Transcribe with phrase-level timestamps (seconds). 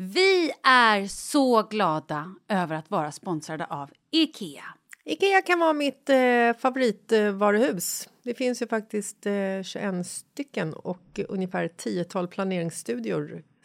[0.00, 4.64] Vi är så glada över att vara sponsrade av IKEA.
[5.04, 8.08] Ikea kan vara mitt eh, favoritvaruhus.
[8.22, 13.42] Det finns ju faktiskt eh, 21 stycken och ungefär ett tiotal planeringsstudior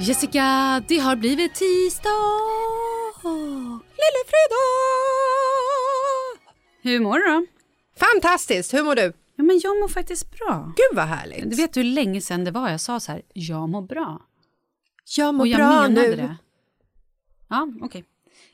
[0.00, 2.08] Jessica, det har blivit tisdag.
[4.02, 4.58] Lillefredag!
[6.82, 7.46] Hur mår du då?
[7.98, 8.74] Fantastiskt!
[8.74, 9.12] Hur mår du?
[9.36, 10.72] Ja, men jag mår faktiskt bra.
[10.76, 11.50] Gud vad härligt!
[11.50, 14.22] Du vet hur länge sedan det var jag sa så här, jag mår bra.
[15.16, 16.16] jag mår Och jag bra menade nu.
[16.16, 16.36] det.
[17.48, 18.04] Ja, okej.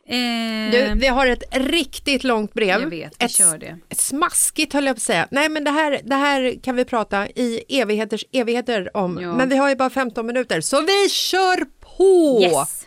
[0.06, 2.80] Eh, Du, vi har ett riktigt långt brev.
[2.80, 3.78] Jag vet, vi ett, kör det.
[3.88, 5.28] Ett smaskigt höll jag på att säga.
[5.30, 9.18] Nej men det här, det här kan vi prata i evigheters evigheter om.
[9.22, 9.36] Ja.
[9.36, 12.40] Men vi har ju bara 15 minuter så vi kör på!
[12.42, 12.86] Yes!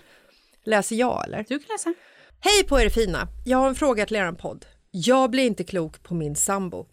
[0.65, 1.45] Läser jag eller?
[1.49, 1.93] Du kan läsa.
[2.39, 3.27] Hej på er fina!
[3.45, 4.65] Jag har en fråga till er podd.
[4.91, 6.85] Jag blir inte klok på min sambo.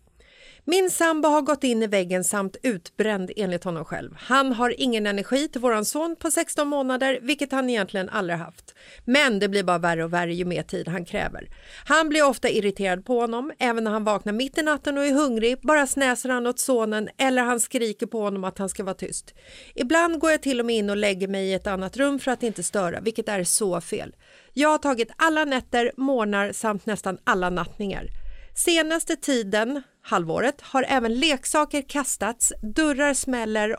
[0.66, 4.14] Min sambo har gått in i väggen samt utbränd enligt honom själv.
[4.18, 8.74] Han har ingen energi till våran son på 16 månader, vilket han egentligen aldrig haft.
[9.04, 11.48] Men det blir bara värre och värre ju mer tid han kräver.
[11.84, 15.12] Han blir ofta irriterad på honom, även när han vaknar mitt i natten och är
[15.12, 18.94] hungrig, bara snäser han åt sonen eller han skriker på honom att han ska vara
[18.94, 19.34] tyst.
[19.74, 22.30] Ibland går jag till och med in och lägger mig i ett annat rum för
[22.30, 24.14] att inte störa, vilket är så fel.
[24.52, 28.23] Jag har tagit alla nätter, morgnar samt nästan alla nattningar.
[28.56, 33.76] Senaste tiden, halvåret, har även leksaker kastats, dörrar smäller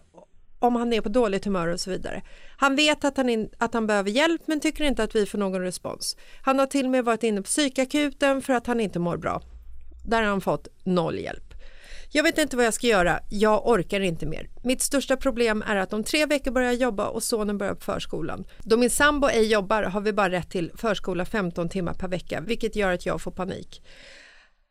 [0.59, 2.21] om han är på dåligt humör och så vidare.
[2.57, 5.37] Han vet att han, in, att han behöver hjälp men tycker inte att vi får
[5.37, 6.17] någon respons.
[6.41, 9.41] Han har till och med varit inne på psykakuten för att han inte mår bra.
[10.05, 11.53] Där har han fått noll hjälp.
[12.11, 13.19] Jag vet inte vad jag ska göra.
[13.29, 14.49] Jag orkar inte mer.
[14.63, 17.85] Mitt största problem är att om tre veckor börjar jag jobba och sonen börjar på
[17.85, 18.45] förskolan.
[18.59, 22.41] Då min sambo ej jobbar har vi bara rätt till förskola 15 timmar per vecka,
[22.41, 23.81] vilket gör att jag får panik.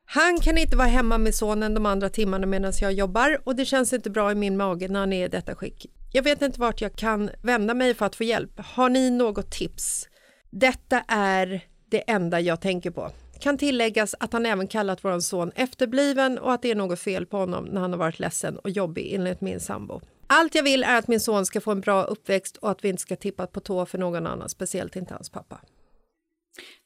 [0.06, 3.64] Han kan inte vara hemma med sonen de andra timmarna medan jag jobbar och det
[3.64, 5.86] känns inte bra i min mage när han är i detta skick.
[6.12, 8.50] Jag vet inte vart jag kan vända mig för att få hjälp.
[8.56, 10.08] Har ni något tips?
[10.50, 13.10] Detta är det enda jag tänker på.
[13.40, 17.26] Kan tilläggas att han även kallat vår son efterbliven och att det är något fel
[17.26, 20.00] på honom när han har varit ledsen och jobbig enligt min sambo.
[20.26, 22.88] Allt jag vill är att min son ska få en bra uppväxt och att vi
[22.88, 25.60] inte ska tippa på tå för någon annan, speciellt inte hans pappa.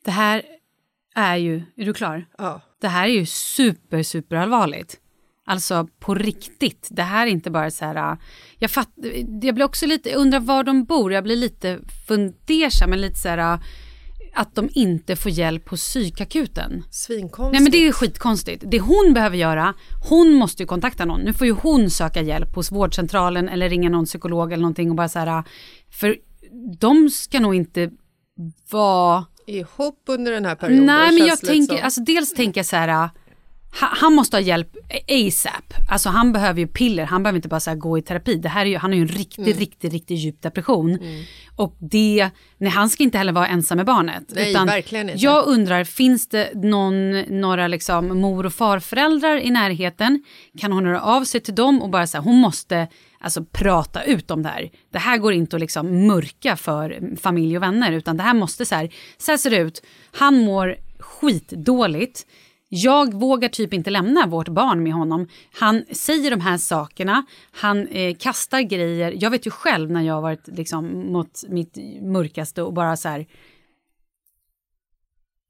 [0.05, 0.43] Det här
[1.19, 2.27] är ju, är du klar?
[2.39, 2.61] Ja.
[2.81, 4.97] Det här är ju super, super allvarligt.
[5.47, 6.89] Alltså på riktigt.
[6.91, 8.13] Det här är inte bara så här...
[8.13, 8.19] äh,
[8.59, 8.91] Jag, fatt,
[9.43, 11.13] jag blir också lite, jag undrar var de bor.
[11.13, 11.79] Jag blir lite
[12.09, 13.61] fundersam, men lite så här äh,
[14.35, 16.85] att de inte får hjälp hos psykakuten.
[16.91, 17.53] Svinkonstigt.
[17.53, 18.65] Nej men det är konstigt.
[18.67, 19.75] Det hon behöver göra,
[20.09, 21.21] hon måste ju kontakta någon.
[21.21, 24.97] Nu får ju hon söka hjälp hos vårdcentralen eller ringa någon psykolog eller någonting och
[24.97, 25.45] bara så här,
[25.91, 26.17] för
[26.79, 27.91] de ska nog inte
[28.71, 29.25] vara...
[29.49, 30.87] Ihop under den här perioden.
[30.87, 31.85] Nej men jag tänker, som.
[31.85, 33.09] alltså dels tänker jag så här, ha-
[34.01, 34.77] han måste ha hjälp
[35.09, 35.75] ASAP.
[35.91, 38.35] Alltså han behöver ju piller, han behöver inte bara så gå i terapi.
[38.37, 39.59] Det här är ju, han har ju en riktig, Mm.
[39.59, 40.99] riktigt, riktigt djup depression.
[41.57, 44.25] Och det, nej han ska inte heller vara ensam med barnet.
[44.29, 45.25] Nej, verkligen inte.
[45.25, 50.25] Jag undrar, finns det någon, några liksom mor och farföräldrar i närheten?
[50.59, 52.89] Kan hon höra av sig till dem och bara säga, hon måste
[53.21, 54.71] alltså prata ut om det här.
[54.91, 58.67] Det här går inte att liksom mörka för familj och vänner utan det här måste
[58.67, 59.83] så här, så här ser det ut.
[60.13, 62.27] Han mår skitdåligt.
[62.71, 65.29] Jag vågar typ inte lämna vårt barn med honom.
[65.55, 69.15] Han säger de här sakerna, han eh, kastar grejer.
[69.21, 73.09] Jag vet ju själv när jag har varit liksom, mot mitt mörkaste och bara så
[73.09, 73.27] här...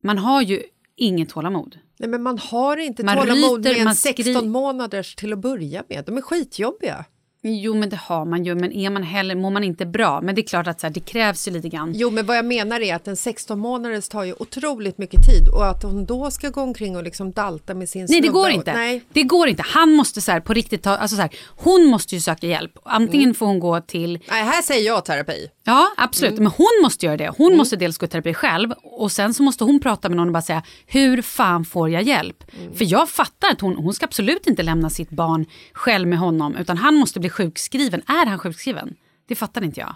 [0.02, 0.62] Man har ju
[0.96, 1.78] inget tålamod.
[1.98, 5.32] Nej, men man har inte Man tålamod ryter, med en man 16 skri- månaders till
[5.32, 6.04] att börja med.
[6.04, 7.04] De är skitjobbiga.
[7.42, 8.54] Jo, men det har man ju.
[8.54, 10.20] Men är man heller, mår man inte bra.
[10.20, 11.92] Men det är klart att så här, det krävs ju lite grann.
[11.96, 15.48] Jo, men vad jag menar är att en 16 månaders tar ju otroligt mycket tid
[15.54, 18.44] och att hon då ska gå omkring och liksom dalta med sin Nej, det går
[18.48, 18.72] och- inte.
[18.72, 19.02] Nej.
[19.12, 19.62] Det går inte.
[19.66, 20.90] Han måste så här, på riktigt ta...
[20.96, 22.72] Alltså så här, hon måste ju söka hjälp.
[22.84, 23.34] Antingen Mm.
[23.34, 24.18] får hon gå till...
[24.30, 25.48] Nej, här säger jag terapi.
[25.64, 26.32] Ja, absolut.
[26.32, 26.42] Mm.
[26.42, 27.32] Men hon måste göra det.
[27.36, 30.26] Hon måste dels gå i terapi själv och sen så måste hon prata med någon
[30.28, 32.44] och bara säga hur fan får jag hjälp?
[32.60, 32.74] Mm.
[32.74, 36.56] För jag fattar att hon, hon ska absolut inte lämna sitt barn själv med honom
[36.56, 38.02] utan han måste bli sjukskriven.
[38.06, 38.94] Är han sjukskriven?
[39.28, 39.94] Det fattar inte jag.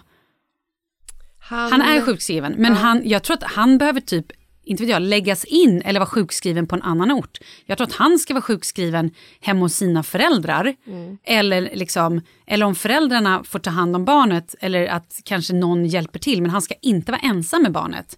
[1.39, 4.25] Han är sjukskriven, men han, jag tror att han behöver typ,
[4.63, 7.37] inte vet jag, läggas in eller vara sjukskriven på en annan ort.
[7.65, 10.75] Jag tror att han ska vara sjukskriven hemma hos sina föräldrar.
[11.23, 16.19] Eller, liksom, eller om föräldrarna får ta hand om barnet eller att kanske någon hjälper
[16.19, 16.41] till.
[16.41, 18.17] Men han ska inte vara ensam med barnet.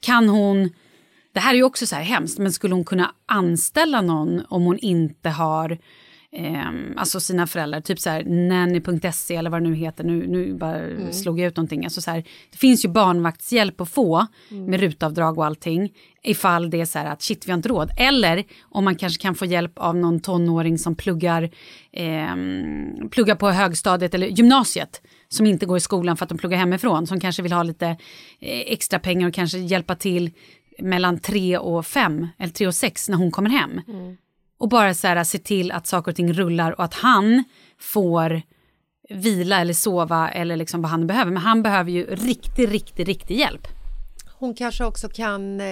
[0.00, 0.70] Kan hon,
[1.32, 4.62] det här är ju också så här hemskt, men skulle hon kunna anställa någon om
[4.62, 5.78] hon inte har
[6.34, 10.54] ehm, alltså sina föräldrar, typ så här nanny.se eller vad det nu heter, nu, nu
[10.54, 11.84] bara slog jag ut någonting.
[11.84, 15.92] Alltså så här, det finns ju barnvaktshjälp att få med rutavdrag och allting
[16.22, 17.90] ifall det är så här att shit vi har inte råd.
[17.96, 21.50] Eller om man kanske kan få hjälp av någon tonåring som pluggar,
[21.92, 26.58] ehm, pluggar på högstadiet eller gymnasiet som inte går i skolan för att de pluggar
[26.58, 27.86] hemifrån, som kanske vill ha lite
[28.40, 30.30] eh, extra pengar och kanske hjälpa till
[30.78, 33.80] mellan tre och fem eller tre och sex när hon kommer hem.
[34.64, 37.44] Och bara så här, se till att saker och ting rullar och att han
[37.78, 38.42] får
[39.08, 41.32] vila eller sova eller liksom vad han behöver.
[41.32, 43.68] Men han behöver ju riktig, riktig, riktig hjälp.
[44.38, 45.66] Hon kanske också kan eh,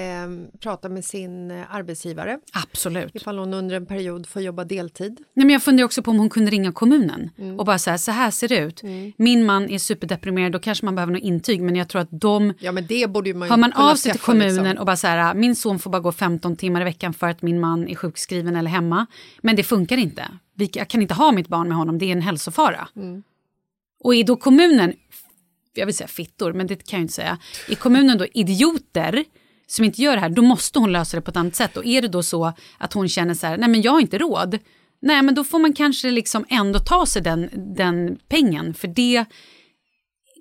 [0.61, 3.15] prata med sin eh, arbetsgivare Absolut.
[3.15, 5.21] ifall hon under en period får jobba deltid.
[5.35, 8.11] Nej, men jag funderar också på om hon kunde ringa kommunen och bara säga så
[8.11, 8.83] här ser det ut.
[9.17, 12.55] Min man är superdeprimerad, då kanske man behöver något intyg men jag tror att de
[12.59, 14.79] Ja, men det borde man ju Hör man av sig till skaffa, kommunen liksom.
[14.79, 17.43] och bara så här, min son får bara gå 15 timmar i veckan för att
[17.43, 19.07] min man är sjukskriven eller hemma.
[19.41, 20.25] Men det funkar inte.
[20.73, 22.89] Jag kan inte ha mitt barn med honom, det är en hälsofara.
[22.97, 23.23] Mm.
[24.05, 24.93] Och är då kommunen,
[25.75, 27.39] jag vill säga fittor, men det kan jag inte säga.
[27.69, 29.25] Är kommunen då idioter
[29.67, 31.77] som inte gör det här, då måste hon lösa det på ett annat sätt.
[31.77, 34.19] Och är det då så att hon känner så här, nej men jag har inte
[34.19, 34.59] råd.
[35.03, 38.75] Nej men då får man kanske liksom ändå ta sig den, den pengen.
[38.75, 39.25] För det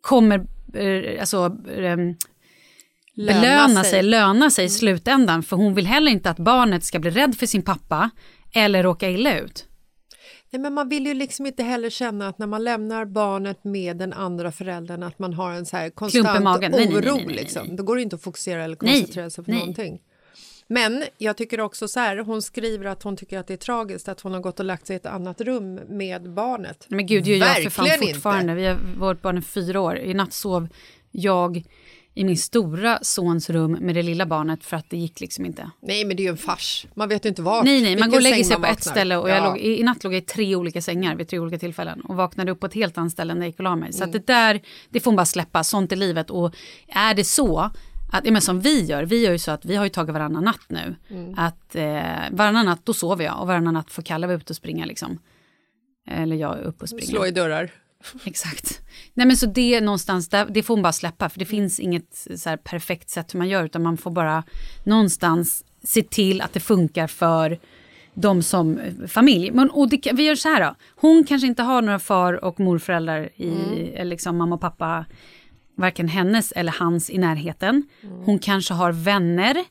[0.01, 1.97] kommer, eh, alltså, eh,
[3.15, 3.91] Löna belöna sig.
[3.91, 5.43] sig, löna sig i slutändan.
[5.43, 8.09] För hon vill heller inte att barnet ska bli rädd för sin pappa
[8.53, 9.65] eller råka illa ut.
[10.53, 13.97] Nej, men man vill ju liksom inte heller känna att när man lämnar barnet med
[13.97, 16.57] den andra föräldern att man har en så här konstant i oro.
[16.59, 17.75] nej, nej, nej, liksom.
[17.75, 19.59] Då går det inte att fokusera eller koncentrera sig på nej.
[19.59, 20.01] någonting.
[20.67, 24.07] Men jag tycker också så här, hon skriver att hon tycker att det är tragiskt
[24.07, 26.85] att hon har gått och lagt sig i ett annat rum med barnet.
[26.87, 28.53] Men gud, det gör jag för fan fortfarande.
[28.53, 29.97] Vi har, vårt barn är fyra år.
[29.97, 30.67] I natt sov
[31.11, 31.63] jag
[32.13, 35.71] i min stora sons rum med det lilla barnet för att det gick liksom inte.
[35.81, 36.85] Nej, men det är ju en fars.
[36.95, 37.65] Man vet ju inte vart.
[37.65, 39.49] Nej, nej, man går och lägger sig på ett ställe och jag Ja.
[39.49, 42.51] låg, i, natt låg jag i tre olika sängar vid tre olika tillfällen och vaknade
[42.51, 43.93] upp på ett helt annat ställe när jag gick och la mig.
[43.93, 46.29] Så att det där, det får man bara släppa, sånt är livet.
[46.29, 46.55] Och
[46.87, 47.59] är det så,
[48.11, 50.13] att, ja, men som vi gör, vi gör ju så att vi har ju tagit
[50.13, 50.95] varannan natt nu.
[51.37, 52.01] Att eh,
[52.31, 55.19] varannan natt då sover jag och varannan natt får Kalle vara ute och springa liksom.
[56.07, 57.05] Eller jag är uppe och springer.
[57.07, 57.71] Slå i dörrar.
[58.25, 58.81] Exakt.
[59.13, 62.27] Nej men så det någonstans, där, det får man bara släppa för det finns inget
[62.35, 64.43] så perfekt sätt hur man gör utan man får bara
[64.83, 67.59] någonstans se till att det funkar för
[68.13, 69.51] de som eh, familj.
[69.51, 72.59] Men, och det, vi gör så här då, hon kanske inte har några far och
[72.59, 73.51] morföräldrar i,
[73.95, 75.05] eller liksom mamma och pappa,
[75.77, 77.83] varken hennes eller hans i närheten.
[78.25, 79.65] Hon kanske har vänner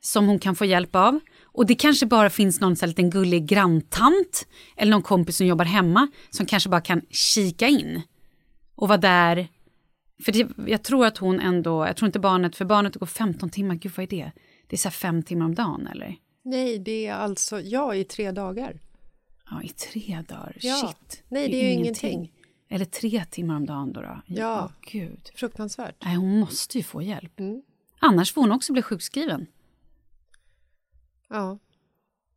[0.00, 1.20] som hon kan få hjälp av.
[1.56, 4.46] Och det kanske bara finns någon så liten gullig granntant
[4.76, 8.02] eller någon kompis som jobbar hemma som kanske bara kan kika in
[8.74, 9.48] och vara där.
[10.24, 13.50] För det, jag tror att hon ändå, jag tror inte barnet, för barnet går 15
[13.50, 14.32] timmar, gud vad är det?
[14.66, 16.16] Det är så här fem timmar om dagen eller?
[16.42, 18.80] Nej, det är alltså, ja, i tre dagar.
[19.50, 20.76] Ja, i tre dagar, Ja.
[20.86, 21.22] shit.
[21.28, 22.32] Nej, det är ju ingenting.
[22.68, 24.00] Eller tre timmar om dagen då.
[24.00, 24.22] då.
[24.26, 24.70] Ja.
[24.90, 25.30] gud.
[25.34, 25.96] Fruktansvärt.
[26.04, 27.40] Nej, hon måste ju få hjälp.
[27.40, 27.62] Mm.
[27.98, 29.46] Annars får hon också bli sjukskriven.
[31.30, 31.58] Ja.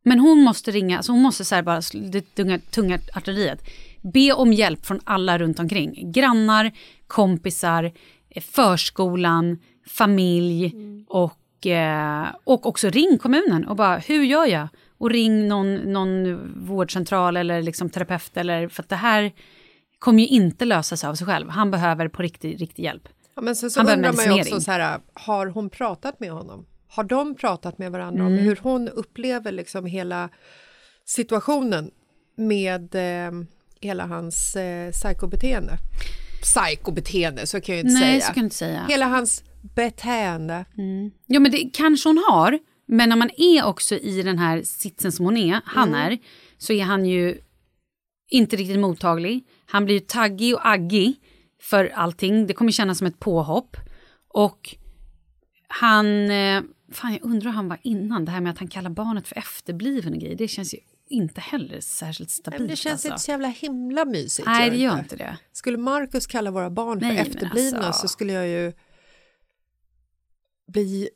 [0.02, 1.80] Men hon måste ringa, alltså hon måste så här bara
[2.10, 3.62] det tunga, tunga artilleriet.
[4.02, 6.12] Be om hjälp från alla runt omkring.
[6.12, 6.72] Grannar,
[7.06, 7.92] kompisar,
[8.28, 10.74] eh, förskolan, familj
[11.08, 14.68] och, eh, och också ring kommunen och bara hur gör jag?
[14.98, 19.32] Och ring någon, någon vårdcentral eller liksom terapeut eller för att det här
[19.98, 21.48] kommer ju inte lösa sig av sig själv.
[21.48, 23.08] Han behöver på riktig, riktig hjälp.
[23.34, 26.32] Ja, men sen så behöver undrar man ju också så här, har hon pratat med
[26.32, 26.66] honom?
[26.90, 28.32] Har de pratat med varandra Mm.
[28.38, 30.28] om hur hon upplever liksom hela
[31.04, 31.90] situationen
[32.36, 33.32] med eh,
[33.80, 35.72] hela hans eh, psykobeteende?
[36.42, 38.26] Psykobeteende, så kan jag ju inte Nej, säga.
[38.28, 38.86] så kan du inte säga.
[38.88, 39.44] Hela hans
[39.74, 40.64] beteende.
[41.26, 42.58] Ja men det kanske hon har.
[42.86, 46.00] Men när man är också i den här sitsen som hon är, han Mm.
[46.12, 46.18] är,
[46.58, 47.38] så är han ju
[48.30, 49.44] inte riktigt mottaglig.
[49.66, 51.14] Han blir ju taggig och aggig
[51.62, 52.46] för allting.
[52.46, 53.76] Det kommer kännas som ett påhopp.
[54.28, 54.76] Och
[55.72, 56.62] han, eh,
[56.92, 59.38] fan jag undrar hur han var innan, det här med att han kallar barnet för
[59.38, 60.36] efterbliven och grejer.
[60.36, 62.60] Det känns ju inte heller särskilt stabilt.
[62.60, 63.08] men det känns alltså.
[63.08, 64.46] inte så jävla himla mysigt.
[64.46, 65.36] Nej, det gör inte det.
[65.52, 68.02] Skulle Marcus kalla våra barn Nej, för efterblivna alltså.
[68.02, 68.72] så skulle jag ju
[70.66, 71.08] bli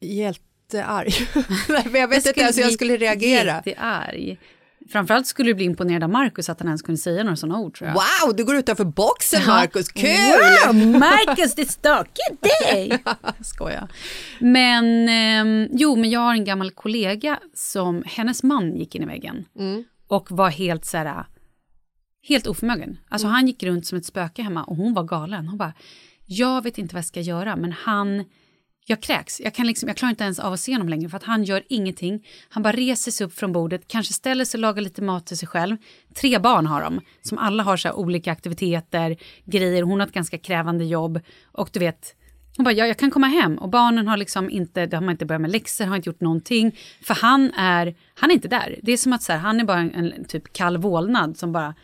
[0.00, 1.12] jättearg.
[1.68, 3.62] Nej, men jag vet inte ens hur jag skulle reagera.
[3.66, 4.38] Jättearg.
[4.88, 7.78] Framförallt skulle du bli imponerad av Markus att han ens kunde säga några sådana ord
[7.78, 7.94] tror jag.
[7.94, 10.10] Wow, du går utanför boxen Marcus, kul!
[10.66, 13.02] Wow, Marcus, det är stökigt dig!
[13.40, 13.88] Skojar.
[14.38, 19.06] Men, ehm, jo, men jag har en gammal kollega som, hennes man gick in i
[19.06, 19.44] väggen
[20.08, 21.24] och var helt så här,
[22.28, 22.98] helt oförmögen.
[23.08, 25.48] Alltså han gick runt som ett spöke hemma och hon var galen.
[25.48, 25.72] Hon bara,
[26.26, 28.24] jag vet inte vad jag ska göra, men han,
[28.86, 29.40] jag kräks.
[29.40, 31.44] Jag, kan liksom, jag klarar inte ens av att se honom längre för att han
[31.44, 32.26] gör ingenting.
[32.48, 35.38] Han bara reser sig upp från bordet, kanske ställer sig och lagar lite mat till
[35.38, 35.76] sig själv.
[36.14, 39.82] Tre barn har de, som alla har så här olika aktiviteter, grejer.
[39.82, 42.14] Hon har ett ganska krävande jobb och du vet,
[42.56, 45.26] hon bara, ja, jag kan komma hem och barnen har liksom inte, de har inte
[45.26, 46.78] börjat med läxor, har inte gjort någonting.
[47.02, 48.78] För han är, han är inte där.
[48.82, 51.52] Det är som att så här, han är bara en, en typ kall vålnad som
[51.52, 51.74] bara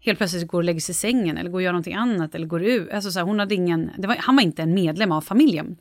[0.00, 2.46] helt plötsligt går och lägger sig i sängen eller går och gör någonting annat eller
[2.46, 2.90] går ut.
[2.90, 5.76] Alltså så här, hon hade ingen, det var, han var inte en medlem av familjen.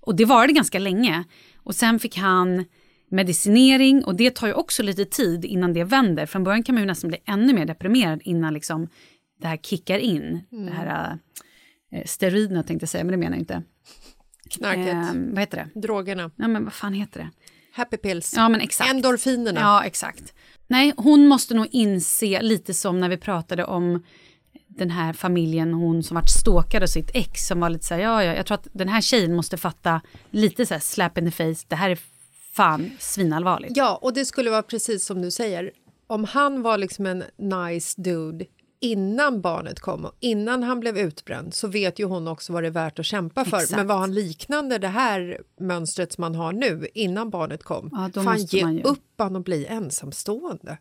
[0.00, 1.24] Och det var det ganska länge.
[1.56, 2.64] Och sen fick han
[3.10, 6.26] medicinering och det tar ju också lite tid innan det vänder.
[6.26, 8.88] Från början kan man ju nästan bli ännu mer deprimerad innan liksom
[9.40, 10.40] det här kickar in.
[10.50, 11.18] Det här
[11.92, 13.62] äh, steroiderna tänkte jag säga, men det menar jag inte.
[14.50, 15.80] Knarket, Eh, vad heter det?
[15.80, 17.28] drogerna, Ja, men vad fan heter det?
[17.72, 18.90] happy pills, Ja, men exakt.
[18.90, 19.60] endorfinerna.
[19.60, 20.34] Ja, exakt.
[20.66, 24.04] Nej, hon måste nog inse lite som när vi pratade om
[24.80, 28.00] den här familjen, hon som vart stalkad av sitt ex som var lite så här,
[28.00, 31.24] ja, ja, jag tror att den här tjejen måste fatta lite så här slap in
[31.24, 31.98] the face, det här är
[32.52, 33.76] fan svinallvarligt.
[33.76, 35.70] Ja, och det skulle vara precis som du säger.
[36.06, 38.44] Om han var liksom en nice dude
[38.82, 42.66] innan barnet kom och innan han blev utbränd så vet ju hon också vad det
[42.66, 43.56] är värt att kämpa för.
[43.56, 43.76] Exakt.
[43.76, 47.90] Men var han liknande det här mönstret som man har nu innan barnet kom?
[48.14, 50.78] Ja, Fan, ge man ju- upp han och bli ensamstående.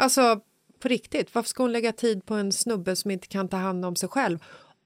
[0.00, 0.40] Alltså,
[0.80, 3.84] på riktigt, varför ska hon lägga tid på en snubbe som inte kan ta hand
[3.84, 4.38] om sig själv?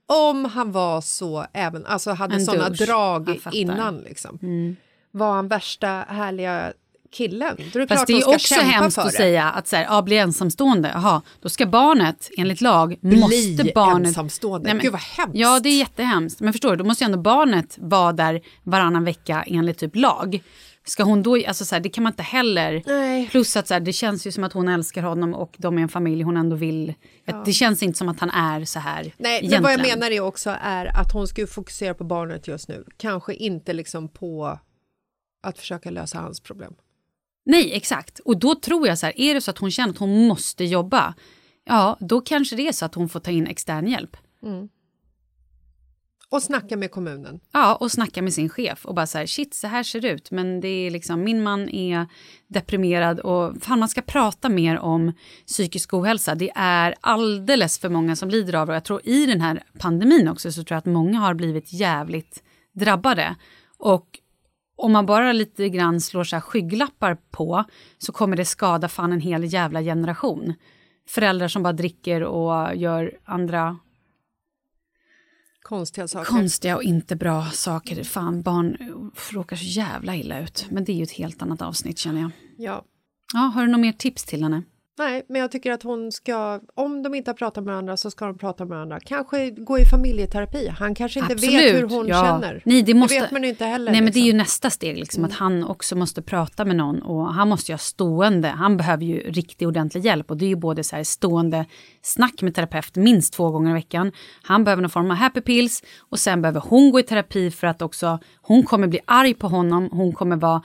[0.06, 4.38] Om han var så, även, alltså hade jag drag innan liksom.
[5.10, 6.72] Var han värsta härliga
[7.12, 7.56] killen?
[7.72, 9.16] Då är det Fast det är också hemskt att det.
[9.16, 14.08] säga att så här, ja, bli ensamstående, jaha, då ska barnet enligt lag, måste barnet...
[14.08, 14.66] ensamstående.
[14.66, 15.36] Nej, men- Gud, vad hemskt.
[15.38, 16.40] Ja, det är jättehemskt.
[16.40, 20.42] Men förstår du, då måste ju ändå barnet vara där varannan vecka enligt typ lag.
[20.84, 22.82] Ska hon då, alltså så här, det kan man inte heller.
[22.86, 23.28] Nej.
[23.28, 25.82] Plus att så här, det känns ju som att hon älskar honom och de är
[25.82, 26.94] en familj hon ändå vill.
[27.26, 29.98] Att Det känns inte som att han är så här Nej, men vad jag egentligen.
[29.98, 32.84] menar är också är att hon ska fokusera på barnet just nu.
[32.96, 34.58] Kanske inte liksom på
[35.42, 36.74] att försöka lösa hans problem.
[37.44, 38.18] Nej, exakt.
[38.18, 40.64] Och då tror jag så här, är det så att hon känner att hon måste
[40.64, 41.14] jobba,
[41.64, 44.16] ja, då kanske det är så att hon får ta in extern hjälp.
[46.32, 47.40] Och snacka med kommunen.
[47.52, 50.08] Ja, och snacka med sin chef och bara så här, shit, så här ser det
[50.08, 50.30] ut.
[50.30, 52.06] Men det är liksom, min man är
[52.48, 55.12] deprimerad och fan, man ska prata mer om
[55.46, 56.34] psykisk ohälsa.
[56.34, 58.72] Det är alldeles för många som lider av det.
[58.72, 61.72] Och jag tror i den här pandemin också så tror jag att många har blivit
[61.72, 63.36] jävligt drabbade.
[63.78, 64.06] Och
[64.76, 67.64] om man bara lite grann slår så här skygglappar på
[67.98, 70.54] så kommer det skada fan en hel jävla generation.
[71.08, 73.78] Föräldrar som bara dricker och gör andra
[75.72, 76.30] Konstiga saker.
[76.30, 78.04] konstiga och inte bra saker.
[78.04, 78.76] Fan, barn
[79.30, 80.66] råkar så jävla illa ut.
[80.70, 82.30] Men det är ju ett helt annat avsnitt känner jag.
[82.56, 82.84] ja.
[83.34, 84.62] Ja, har du något mer tips till henne?
[84.98, 88.10] Nej, men jag tycker att hon ska, om de inte har pratat med varandra så
[88.10, 89.00] ska de prata med varandra.
[89.00, 90.68] Kanske gå i familjeterapi.
[90.68, 92.24] Han kanske inte vet hur hon ja.
[92.24, 92.62] känner.
[92.64, 93.20] Nej, det, måste...
[93.20, 93.92] vet man ju inte heller.
[93.92, 94.38] Nej, men det är ju liksom.
[94.38, 97.78] nästa steg, liksom, att han också måste prata med någon och han måste ju ha
[97.78, 101.66] stående, han behöver ju riktig ordentlig hjälp och det är ju både så här stående
[102.02, 104.12] snack med terapeut minst två gånger i veckan.
[104.42, 107.66] Han behöver någon form av happy pills och sen behöver hon gå i terapi för
[107.66, 110.62] att också, hon kommer bli arg på honom, hon kommer vara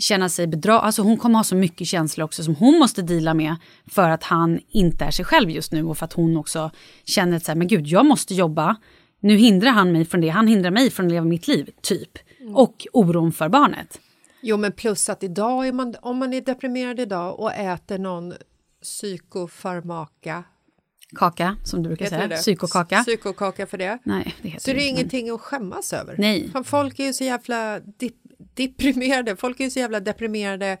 [0.00, 3.34] känna sig bedra, alltså hon kommer ha så mycket känslor också som hon måste dela
[3.34, 6.70] med för att han inte är sig själv just nu och för att hon också
[7.04, 8.76] känner att så här, men gud, jag måste jobba.
[9.20, 12.18] Nu hindrar han mig från det, han hindrar mig från att leva mitt liv, typ.
[12.54, 14.00] Och oron för barnet.
[14.42, 18.34] Jo, men plus att idag, är man, om man är deprimerad idag och äter någon
[18.82, 20.44] psykofarmaka.
[21.16, 22.28] Kaka, som du brukar heter säga.
[22.28, 22.36] det?
[22.36, 23.02] Psykokaka.
[23.02, 23.98] Psykokaka för det.
[24.04, 26.14] Nej, det heter Så det är men- ingenting att skämmas över.
[26.18, 26.50] Nej.
[26.52, 28.14] Fan, folk är ju så jävla dip,
[28.54, 29.36] deprimerade.
[29.36, 30.78] Folk är ju så jävla deprimerade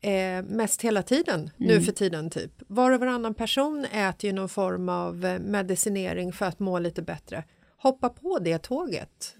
[0.00, 1.84] eh, mest hela tiden nu Mm.
[1.84, 2.52] för tiden typ.
[2.66, 7.02] Var och varannan person äter ju någon form av eh, medicinering för att må lite
[7.02, 7.44] bättre.
[7.76, 9.34] Hoppa på det tåget.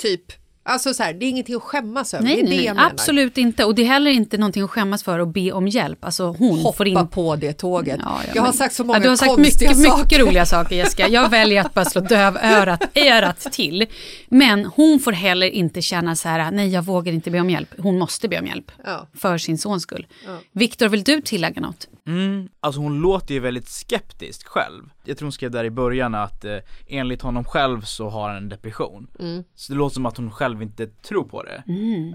[0.00, 0.22] Typ.
[0.68, 2.24] Alltså så här, det är ingenting att skämmas över.
[2.24, 3.64] Nej, det är nej, det nej absolut inte.
[3.64, 6.04] Och det är heller inte någonting att skämmas för att be om hjälp.
[6.04, 7.08] Alltså hon Hoppa får in...
[7.08, 8.00] på det tåget.
[8.04, 10.04] Ja, ja, jag har men- sagt så många ja, Du har sagt konstiga mycket, saker.
[10.04, 11.08] mycket roliga saker Jessica.
[11.08, 13.86] Jag väljer att bara slå dövörat örat till.
[14.28, 17.74] Men hon får heller inte känna så här, nej jag vågar inte be om hjälp.
[17.78, 18.70] Hon måste be om hjälp.
[18.84, 19.08] Ja.
[19.14, 20.06] För sin sons skull.
[20.52, 21.88] Viktor, vill du tillägga något?
[22.06, 24.82] Mm, alltså hon låter ju väldigt skeptisk själv.
[25.04, 26.56] Jag tror hon skrev där i början att eh,
[26.88, 29.06] enligt honom själv så har han en depression.
[29.20, 29.44] Mm.
[29.54, 31.62] Så det låter som att hon själv inte tror på det.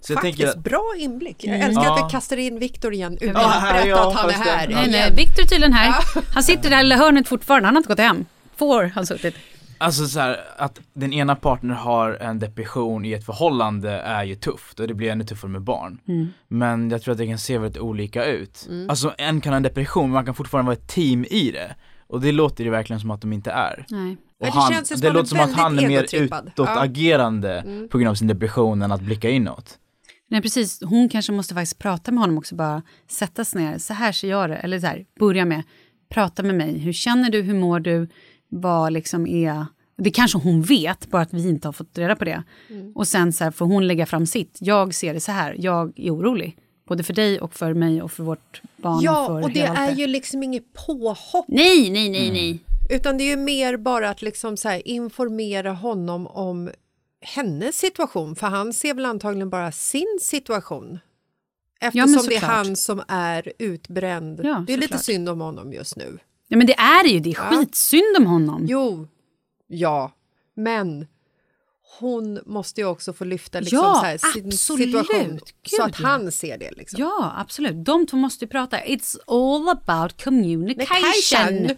[0.02, 1.36] Så jag Faktiskt, tänker, bra inblick.
[1.40, 2.06] Jag älskar att Ja.
[2.08, 4.68] vi kastar in Viktor igen utan Ja, att berätta att han är här.
[4.68, 5.94] Nej, nej, Viktor är tydligen här.
[6.34, 8.26] Han sitter där i lilla hörnet fortfarande, han har inte gått hem.
[8.56, 9.36] Får har han suttit.
[9.78, 14.36] alltså så här, att den ena partnern har en depression i ett förhållande är ju
[14.36, 16.00] tufft och det blir ännu tuffare med barn.
[16.08, 16.28] Mm.
[16.48, 18.68] Men jag tror att det kan se väldigt olika ut.
[18.90, 21.76] Alltså en kan ha en depression men man kan fortfarande vara ett team i det.
[22.14, 23.86] Och det låter ju verkligen som att de inte är.
[23.90, 24.18] Nej.
[24.40, 27.88] Och det han, känns ju som det är låter som att han är mer utåtagerande
[27.92, 29.78] på grund av sin depression än att blicka inåt.
[30.28, 30.82] Nej, precis.
[30.84, 33.78] Hon kanske måste faktiskt prata med honom också, bara sätta sig ner.
[33.78, 34.56] Så här ser jag det.
[34.56, 35.64] Eller så här, börja med,
[36.10, 36.78] prata med mig.
[36.80, 37.42] Hur känner du?
[37.42, 38.08] Hur mår du?
[38.50, 39.66] Vad liksom är...
[39.98, 42.44] Det kanske hon vet, bara att vi inte har fått reda på det.
[42.96, 44.58] Och sen så här, får hon lägga fram sitt.
[44.62, 46.58] Jag ser det så här, jag är orolig.
[46.86, 49.62] Både för dig och för mig och för vårt barn och Ja, för och det
[49.62, 52.60] är ju liksom inget påhopp Nej, nej, nej, nej.
[52.90, 56.72] utan det är ju mer bara att liksom så här informera honom om
[57.22, 61.00] hennes situation för han ser väl antagligen bara sin situation.
[61.82, 64.40] Eftersom det är han som är utbränd.
[64.44, 65.04] Ja, det är lite såklart.
[65.04, 66.18] synd om honom just nu.
[66.48, 67.20] Ja, men det är det ju.
[67.20, 68.66] Det är skitsynd om honom.
[68.68, 69.08] Jo,
[69.68, 70.12] ja,
[70.54, 71.08] men
[72.00, 74.86] hon måste ju också få lyfta liksom Ja, så här, sin absolut.
[74.92, 76.08] situation så Gud, att ja.
[76.08, 76.72] han ser det.
[76.72, 77.00] Liksom.
[77.02, 77.86] Ja, absolut.
[77.86, 78.78] De två måste ju prata.
[78.78, 81.70] It's all about communication.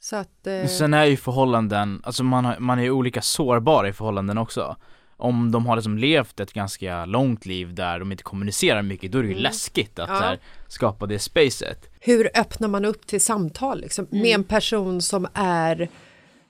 [0.00, 3.88] Så att, eh, Sen är ju förhållanden, alltså man, har, man är ju olika sårbara
[3.88, 4.76] i förhållanden också.
[5.16, 9.18] Om de har liksom levt ett ganska långt liv där de inte kommunicerar mycket, då
[9.18, 10.14] är det ju läskigt att Mm.
[10.16, 10.22] Ja.
[10.22, 11.88] så här, skapa det spacet.
[12.00, 14.22] hur öppnar man upp till samtal liksom, Mm.
[14.22, 15.88] med en person som är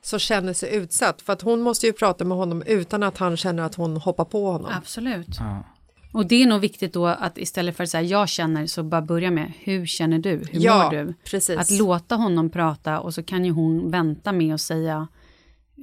[0.04, 1.22] som känner sig utsatt?
[1.22, 4.24] För att hon måste ju prata med honom utan att han känner att hon hoppar
[4.24, 4.70] på honom.
[4.78, 5.36] Absolut.
[5.38, 5.64] Ja.
[6.12, 9.02] Och det är nog viktigt då att istället för att säga jag känner så bara
[9.02, 11.14] börja med hur känner du, hur Ja, mår du?
[11.30, 11.58] precis.
[11.58, 15.08] Att låta honom prata och så kan ju hon vänta med att säga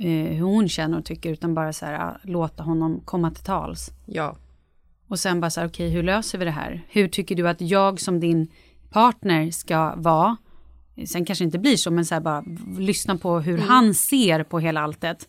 [0.02, 3.44] eh, hur hon känner och tycker utan bara så här, ah, låta honom komma till
[3.44, 3.92] tals.
[4.06, 4.36] Ja.
[5.08, 6.82] Och sen bara så här, okej hur löser vi det här?
[6.90, 8.48] Hur tycker du att jag som din
[8.90, 10.38] partner ska vara?
[11.06, 12.44] Sen kanske inte blir så, men så här bara
[12.78, 15.28] lyssna på hur han ser på hela alltet.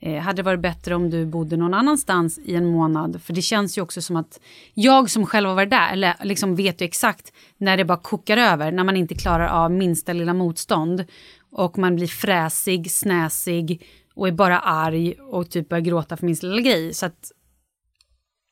[0.00, 3.22] Eh, hade det varit bättre om du bodde någon annanstans i en månad?
[3.22, 4.40] För det känns ju också som att
[4.74, 8.36] jag som själv har varit där, eller liksom vet ju exakt när det bara kokar
[8.36, 11.04] över, när man inte klarar av minsta lilla motstånd
[11.52, 16.46] och man blir fräsig, snäsig och är bara arg och typ börjar gråta för minsta
[16.46, 16.94] lilla grej.
[16.94, 17.32] Så att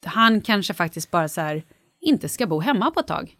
[0.04, 1.64] han kanske faktiskt bara så här,
[2.00, 3.36] inte ska bo hemma på ett tag.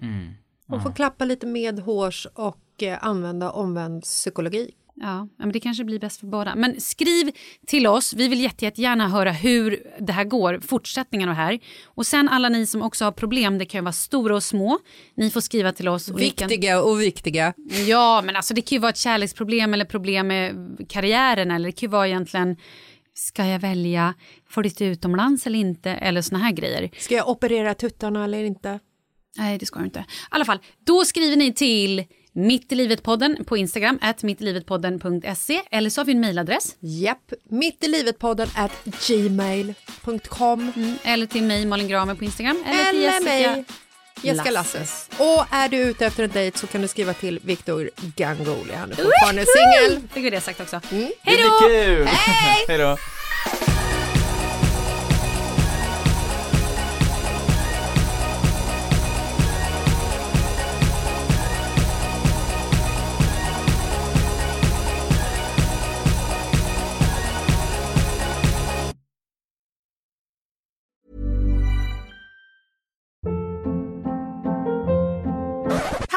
[0.68, 4.70] Och få klappa lite medhårs och eh, använda omvänd psykologi.
[4.96, 6.54] Ja, men det kanske blir bäst för båda.
[6.54, 7.30] Men skriv
[7.66, 8.14] till oss.
[8.14, 11.58] Vi vill jätte, jättegärna höra hur det här går, fortsättningen av det här.
[11.84, 14.78] Och sen alla ni som också har problem, det kan ju vara stora och små.
[15.14, 16.10] Ni får skriva till oss.
[16.10, 16.20] Och.
[16.20, 17.54] Viktiga och viktiga.
[17.86, 21.72] Ja, men alltså det kan ju vara ett kärleksproblem eller problem med karriären eller det
[21.72, 22.56] kan ju vara egentligen
[23.16, 24.14] Ska jag välja
[24.48, 25.90] flytta utomlands eller inte?
[25.90, 26.90] Eller såna här grejer.
[26.98, 28.78] Ska jag operera tuttarna eller inte?
[29.36, 29.98] Nej, det ska jag inte.
[30.00, 32.04] I alla fall, då skriver ni till
[32.36, 36.76] Mitt i livet-podden på Instagram, at mittilivetpodden.se eller så har vi en mejladress.
[36.80, 38.72] Japp, mitt i livet-podden at
[39.06, 40.72] gmail.com.
[40.76, 42.64] Mm, eller till mig, Malin Gramer på Instagram.
[42.66, 43.64] Eller, till Eller Jessica mig,
[44.22, 45.08] Jessica Lasses.
[45.18, 48.72] Och är du ute efter en dejt så kan du skriva till Victor Gangoli.
[48.74, 50.08] Han är fortfarande singel.
[50.12, 50.80] Fick vi det sagt också.
[50.90, 51.12] Mm.
[51.22, 51.68] Hej Det då!
[51.68, 52.06] blir kul!
[52.06, 52.78] Hej